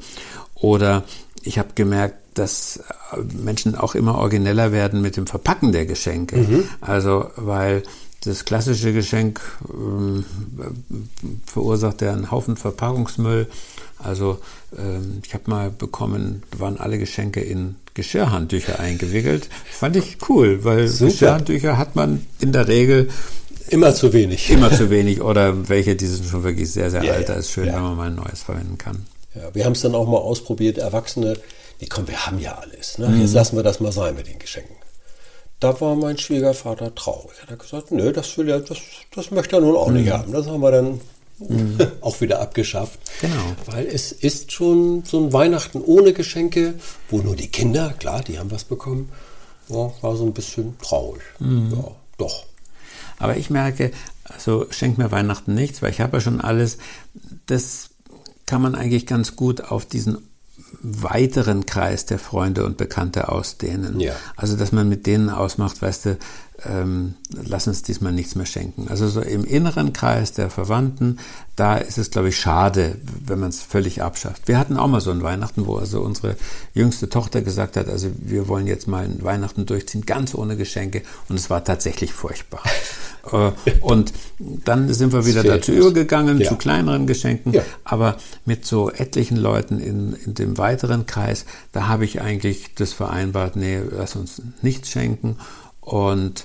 Oder 0.57 1.05
ich 1.43 1.59
habe 1.59 1.71
gemerkt, 1.75 2.17
dass 2.35 2.79
äh, 3.13 3.17
Menschen 3.43 3.75
auch 3.75 3.95
immer 3.95 4.19
origineller 4.19 4.73
werden 4.73 5.03
mit 5.03 5.17
dem 5.17 5.27
Verpacken 5.27 5.73
der 5.73 5.87
Geschenke. 5.87 6.39
Mhm. 6.39 6.65
Also, 6.81 7.31
weil 7.37 7.83
das 8.25 8.45
klassische 8.45 8.93
Geschenk 8.93 9.41
ähm, 9.69 10.25
verursacht 11.47 12.03
ja 12.03 12.13
einen 12.13 12.31
Haufen 12.31 12.57
Verpackungsmüll. 12.57 13.49
Also 13.99 14.39
ähm, 14.77 15.23
ich 15.25 15.35
habe 15.35 15.51
mal 15.51 15.71
bekommen, 15.71 16.43
waren 16.57 16.79
alle 16.79 16.99
Geschenke 16.99 17.41
in 17.41 17.77
Geschirrhandtücher 17.95 18.81
eingewickelt. 18.81 19.49
Fand 19.71 19.97
ich 19.97 20.19
cool, 20.29 20.65
weil 20.65 20.89
Super. 20.89 21.11
Geschirrhandtücher 21.11 21.79
hat 21.79 21.97
man 21.97 22.27
in 22.41 22.53
der 22.53 22.69
Regel 22.69 23.09
Immer 23.69 23.95
zu 23.95 24.13
wenig. 24.13 24.51
Immer 24.51 24.71
zu 24.71 24.91
wenig 24.91 25.23
oder 25.23 25.69
welche, 25.69 25.97
die 25.97 26.07
sind 26.07 26.27
schon 26.29 26.45
wirklich 26.45 26.71
sehr, 26.71 26.91
sehr 26.91 27.05
ja, 27.05 27.15
alt. 27.15 27.29
Da 27.29 27.35
ist 27.35 27.51
schön, 27.51 27.67
ja. 27.67 27.75
wenn 27.75 27.83
man 27.83 27.97
mal 27.97 28.09
ein 28.09 28.17
neues 28.17 28.43
verwenden 28.43 28.77
kann. 28.77 29.07
Ja, 29.35 29.55
wir 29.55 29.65
haben 29.65 29.73
es 29.73 29.81
dann 29.81 29.95
auch 29.95 30.07
mal 30.07 30.19
ausprobiert. 30.19 30.77
Erwachsene, 30.77 31.39
die 31.83 31.89
kommen, 31.89 32.07
wir 32.07 32.27
haben 32.27 32.39
ja 32.39 32.55
alles. 32.55 32.97
Ne? 32.99 33.09
Mhm. 33.09 33.21
Jetzt 33.23 33.35
lassen 33.35 33.57
wir 33.57 33.65
das 33.65 33.81
mal 33.81 33.91
sein 33.91 34.15
mit 34.15 34.29
den 34.29 34.39
Geschenken. 34.39 34.77
Da 35.59 35.79
war 35.81 35.97
mein 35.97 36.17
Schwiegervater 36.17 36.95
traurig. 36.95 37.37
Er 37.45 37.53
hat 37.53 37.59
gesagt, 37.59 37.91
nö, 37.91 38.13
das 38.13 38.39
will 38.39 38.49
er, 38.49 38.61
das, 38.61 38.79
das 39.15 39.33
möchte 39.33 39.57
er 39.57 39.63
nun 39.63 39.77
auch 39.77 39.89
mhm. 39.89 39.95
nicht 39.95 40.11
haben. 40.11 40.33
Das 40.33 40.47
haben 40.47 40.61
wir 40.61 40.71
dann 40.71 41.01
mhm. 41.41 41.79
auch 42.01 42.21
wieder 42.21 42.41
abgeschafft. 42.41 43.01
Genau. 43.21 43.57
Weil 43.67 43.87
es 43.87 44.13
ist 44.13 44.53
schon 44.53 45.03
so 45.05 45.19
ein 45.19 45.33
Weihnachten 45.33 45.81
ohne 45.81 46.13
Geschenke, 46.13 46.75
wo 47.11 47.19
nur 47.19 47.35
die 47.35 47.49
Kinder, 47.49 47.93
klar, 47.99 48.23
die 48.23 48.39
haben 48.39 48.53
was 48.53 48.63
bekommen, 48.63 49.11
ja, 49.69 49.93
war 50.03 50.17
so 50.17 50.25
ein 50.25 50.33
bisschen 50.33 50.79
traurig. 50.79 51.23
Mhm. 51.41 51.73
Ja, 51.77 51.91
doch. 52.17 52.47
Aber 53.19 53.37
ich 53.37 53.51
merke, 53.51 53.91
also 54.23 54.67
schenkt 54.71 54.99
mir 54.99 55.11
Weihnachten 55.11 55.55
nichts, 55.55 55.83
weil 55.83 55.91
ich 55.91 56.01
habe 56.01 56.19
ja 56.19 56.21
schon 56.21 56.41
alles. 56.41 56.79
Das 57.47 57.91
kann 58.47 58.63
man 58.63 58.77
eigentlich 58.77 59.07
ganz 59.07 59.35
gut 59.35 59.63
auf 59.63 59.85
diesen 59.85 60.29
weiteren 60.83 61.65
Kreis 61.65 62.07
der 62.07 62.19
Freunde 62.19 62.65
und 62.65 62.77
Bekannte 62.77 63.29
ausdehnen. 63.29 64.01
Ja. 64.01 64.15
Also, 64.37 64.57
dass 64.57 64.73
man 64.73 64.89
mit 64.89 65.07
denen 65.07 65.31
ausmacht, 65.31 65.81
weißt 65.81 66.07
du, 66.07 66.19
ähm, 66.65 67.15
lass 67.31 67.67
uns 67.67 67.83
diesmal 67.83 68.13
nichts 68.13 68.35
mehr 68.35 68.47
schenken. 68.47 68.89
Also 68.89 69.09
so 69.09 69.21
im 69.21 69.45
inneren 69.45 69.93
Kreis 69.93 70.33
der 70.33 70.51
Verwandten, 70.51 71.19
da 71.57 71.77
ist 71.77 71.99
es, 71.99 72.11
glaube 72.11 72.29
ich, 72.29 72.39
schade, 72.39 72.97
wenn 73.25 73.41
man 73.41 73.51
es 73.51 73.63
völlig 73.63 74.03
abschafft. 74.03 74.49
Wir 74.49 74.59
hatten 74.59 74.77
auch 74.77 74.89
mal 74.89 75.01
so 75.01 75.11
ein 75.11 75.23
Weihnachten, 75.23 75.67
wo 75.67 75.77
also 75.77 76.01
unsere 76.01 76.37
jüngste 76.75 77.09
Tochter 77.09 77.43
gesagt 77.43 77.77
hat, 77.77 77.89
also 77.89 78.09
wir 78.17 78.49
wollen 78.49 78.67
jetzt 78.67 78.89
mal 78.89 79.05
ein 79.05 79.23
Weihnachten 79.23 79.67
durchziehen, 79.67 80.07
ganz 80.07 80.35
ohne 80.35 80.57
Geschenke. 80.57 81.03
Und 81.29 81.37
es 81.37 81.51
war 81.51 81.65
tatsächlich 81.65 82.13
furchtbar. 82.13 82.63
Äh, 83.31 83.53
und 83.83 84.13
dann 84.39 84.93
sind 84.93 85.13
wir 85.13 85.25
wieder 85.25 85.45
dazu 85.45 85.71
übergegangen, 85.71 86.41
ja. 86.41 86.49
zu 86.49 86.57
kleineren 86.57 87.07
Geschenken. 87.07 87.53
Ja. 87.53 87.63
Aber 87.85 88.17
mit 88.45 88.67
so 88.67 88.91
etlichen 88.91 89.37
Leuten 89.37 89.79
in, 89.79 90.15
in 90.15 90.35
dem 90.35 90.59
weiteren 90.59 91.07
Kreis, 91.07 91.45
da 91.71 91.87
habe 91.87 92.05
ich 92.05 92.21
eigentlich 92.21 92.75
das 92.75 92.93
vereinbart, 92.93 93.55
nee, 93.55 93.79
lass 93.97 94.17
uns 94.17 94.43
nichts 94.61 94.91
schenken. 94.91 95.37
Und 95.83 96.45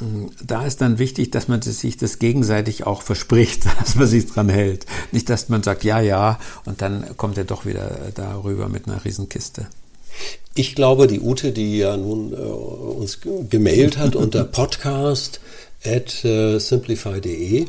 mm, 0.00 0.28
da 0.42 0.64
ist 0.64 0.80
dann 0.80 0.98
wichtig, 0.98 1.30
dass 1.30 1.48
man 1.48 1.60
sich 1.60 1.98
das 1.98 2.18
gegenseitig 2.18 2.86
auch 2.86 3.02
verspricht, 3.02 3.66
dass 3.80 3.96
man 3.96 4.06
sich 4.06 4.26
dran 4.26 4.48
hält. 4.48 4.86
Nicht, 5.10 5.28
dass 5.28 5.50
man 5.50 5.62
sagt, 5.62 5.84
ja, 5.84 6.00
ja, 6.00 6.38
und 6.64 6.80
dann 6.80 7.16
kommt 7.18 7.36
er 7.36 7.44
doch 7.44 7.66
wieder 7.66 7.90
darüber 8.14 8.70
mit 8.70 8.88
einer 8.88 9.04
Riesenkiste. 9.04 9.66
Ich 10.54 10.74
glaube, 10.74 11.06
die 11.06 11.20
Ute, 11.20 11.52
die 11.52 11.78
ja 11.78 11.96
nun 11.96 12.32
äh, 12.32 12.36
uns 12.36 13.20
gemailt 13.50 13.98
hat 13.98 14.16
unter 14.16 14.44
Podcast, 14.60 15.40
at 15.84 16.24
uh, 16.24 16.58
simplify.de. 16.58 17.66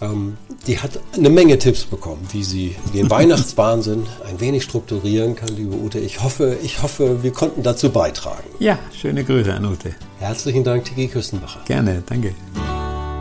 Ähm, 0.00 0.36
die 0.66 0.78
hat 0.78 1.00
eine 1.14 1.30
Menge 1.30 1.58
Tipps 1.58 1.84
bekommen, 1.84 2.26
wie 2.32 2.44
sie 2.44 2.76
den 2.94 3.10
Weihnachtswahnsinn 3.10 4.06
ein 4.28 4.40
wenig 4.40 4.62
strukturieren 4.62 5.34
kann, 5.34 5.48
liebe 5.48 5.74
Ute. 5.74 5.98
Ich 5.98 6.22
hoffe, 6.22 6.56
ich 6.62 6.82
hoffe, 6.82 7.22
wir 7.22 7.32
konnten 7.32 7.62
dazu 7.62 7.90
beitragen. 7.90 8.48
Ja, 8.58 8.78
schöne 8.98 9.24
Grüße 9.24 9.52
an 9.52 9.64
Ute. 9.64 9.94
Herzlichen 10.18 10.64
Dank, 10.64 10.84
Tiki 10.84 11.08
Küstenbacher. 11.08 11.60
Gerne, 11.66 12.02
danke. 12.06 12.34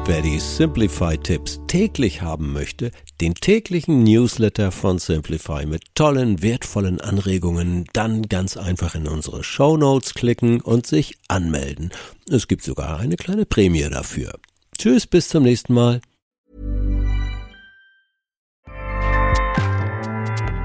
Wer 0.08 0.22
die 0.22 0.40
Simplify-Tipps 0.40 1.60
täglich 1.68 2.22
haben 2.22 2.54
möchte, 2.54 2.92
den 3.20 3.36
täglichen 3.36 4.06
Newsletter 4.06 4.72
von 4.72 5.00
Simplify 5.00 5.66
mit 5.66 5.84
tollen, 5.96 6.42
wertvollen 6.42 7.02
Anregungen, 7.02 7.84
dann 7.92 8.22
ganz 8.22 8.56
einfach 8.56 8.96
in 8.96 9.06
unsere 9.06 9.44
Show 9.44 9.76
Notes 9.76 10.14
klicken 10.14 10.62
und 10.62 10.88
sich 10.88 11.18
anmelden. 11.28 11.92
Es 12.30 12.48
gibt 12.48 12.64
sogar 12.64 13.00
eine 13.00 13.18
kleine 13.18 13.46
Prämie 13.46 13.90
dafür. 13.90 14.40
Tschüss, 14.78 15.08
bis 15.08 15.28
zum 15.28 15.44
nächsten 15.44 15.74
Mal. 15.74 16.00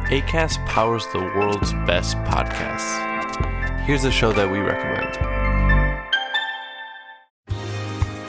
ACAST 0.08 0.60
powers 0.66 1.04
the 1.12 1.18
world's 1.18 1.72
best 1.84 2.14
podcasts. 2.24 2.96
Here's 3.86 4.04
a 4.04 4.12
show 4.12 4.32
that 4.32 4.48
we 4.48 4.60
recommend. 4.60 5.31